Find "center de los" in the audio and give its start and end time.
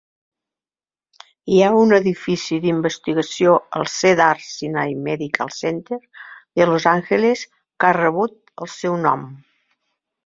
5.59-6.89